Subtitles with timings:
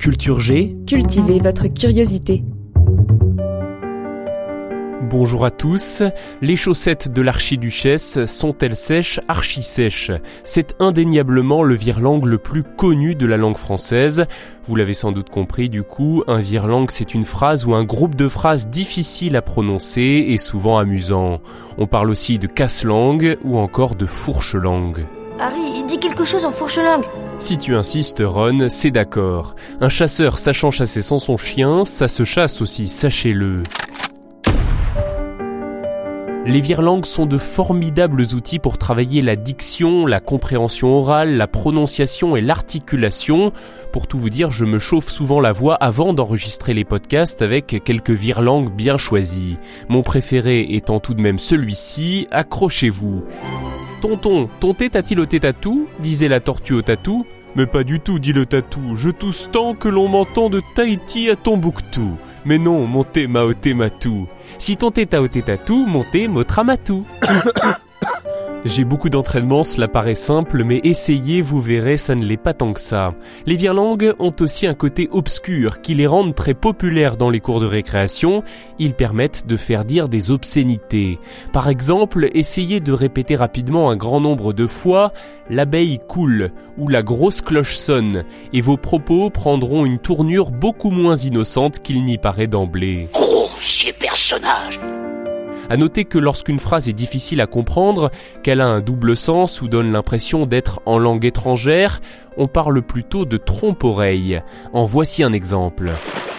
[0.00, 0.74] Culture G.
[0.86, 2.42] Cultivez votre curiosité.
[5.10, 6.02] Bonjour à tous.
[6.40, 10.10] Les chaussettes de l'archiduchesse sont-elles sèches, archi-sèches
[10.42, 14.24] C'est indéniablement le virlang le plus connu de la langue française.
[14.66, 18.14] Vous l'avez sans doute compris du coup, un virlang c'est une phrase ou un groupe
[18.14, 21.42] de phrases difficiles à prononcer et souvent amusant.
[21.76, 25.04] On parle aussi de casse-langue ou encore de fourche-langue.
[25.38, 27.04] Harry, il dit quelque chose en fourche-langue.
[27.40, 29.54] Si tu insistes, Ron, c'est d'accord.
[29.80, 33.62] Un chasseur sachant chasser sans son chien, ça se chasse aussi, sachez-le.
[36.44, 42.36] Les virlangues sont de formidables outils pour travailler la diction, la compréhension orale, la prononciation
[42.36, 43.52] et l'articulation.
[43.90, 47.82] Pour tout vous dire, je me chauffe souvent la voix avant d'enregistrer les podcasts avec
[47.82, 49.56] quelques virlangues bien choisies.
[49.88, 53.24] Mon préféré étant tout de même celui-ci, accrochez-vous.
[54.00, 57.26] Tonton, ton thé t'a-t-il au tatou disait la tortue au tatou.
[57.56, 58.94] Mais pas du tout, dit le tatou.
[58.94, 62.16] Je tousse tant que l'on m'entend de Tahiti à Tombouctou.
[62.44, 64.26] Mais non, mon thé m'a ôté matou.
[64.58, 67.04] Si ton thé t'a ôté tatou, mon thé m'ôtera matou.
[68.66, 72.74] J'ai beaucoup d'entraînement, cela paraît simple, mais essayez, vous verrez, ça ne l'est pas tant
[72.74, 73.14] que ça.
[73.46, 77.60] Les virlangues ont aussi un côté obscur qui les rendent très populaires dans les cours
[77.60, 78.42] de récréation.
[78.78, 81.18] Ils permettent de faire dire des obscénités.
[81.54, 85.14] Par exemple, essayez de répéter rapidement un grand nombre de fois
[85.48, 91.16] l'abeille coule ou la grosse cloche sonne, et vos propos prendront une tournure beaucoup moins
[91.16, 93.08] innocente qu'il n'y paraît d'emblée.
[93.14, 94.78] Grossier personnage
[95.70, 98.10] à noter que lorsqu'une phrase est difficile à comprendre,
[98.42, 102.00] qu'elle a un double sens ou donne l'impression d'être en langue étrangère,
[102.36, 104.42] on parle plutôt de trompe-oreille.
[104.72, 105.90] En voici un exemple.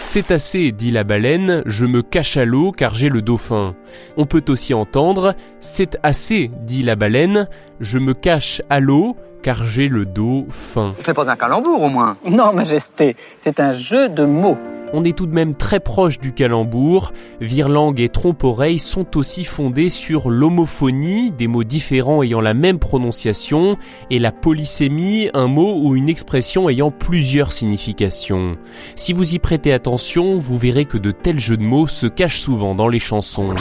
[0.02, 3.74] C'est assez, dit la baleine, je me cache à l'eau car j'ai le dauphin.
[4.16, 7.48] On peut aussi entendre C'est assez, dit la baleine,
[7.80, 10.94] je me cache à l'eau car j'ai le dos fin.
[11.02, 12.16] Ce n'est pas un calembour au moins.
[12.28, 14.58] Non, Majesté, c'est un jeu de mots
[14.92, 17.12] on est tout de même très proche du calembour.
[17.40, 23.76] Virlangue et trompe-oreille sont aussi fondés sur l'homophonie, des mots différents ayant la même prononciation,
[24.10, 28.56] et la polysémie, un mot ou une expression ayant plusieurs significations.
[28.96, 32.40] Si vous y prêtez attention, vous verrez que de tels jeux de mots se cachent
[32.40, 33.54] souvent dans les chansons.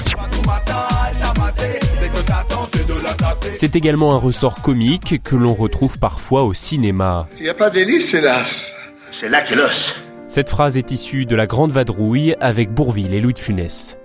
[3.54, 7.28] C'est également un ressort comique que l'on retrouve parfois au cinéma.
[7.38, 8.72] Il n'y a pas d'hélice, hélas.
[9.12, 9.96] C'est là que l'os.
[10.32, 13.98] Cette phrase est issue de La Grande Vadrouille avec Bourville et Louis de Funès.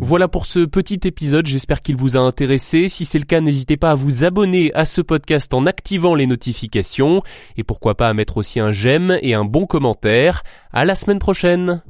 [0.00, 2.88] Voilà pour ce petit épisode, j'espère qu'il vous a intéressé.
[2.88, 6.26] Si c'est le cas, n'hésitez pas à vous abonner à ce podcast en activant les
[6.26, 7.22] notifications
[7.58, 10.42] et pourquoi pas à mettre aussi un j'aime et un bon commentaire.
[10.72, 11.82] À la semaine prochaine.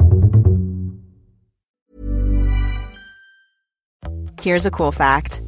[4.45, 5.45] Here's a cool fact.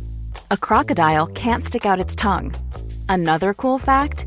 [0.53, 2.53] A crocodile can't stick out its tongue.
[3.09, 4.27] Another cool fact,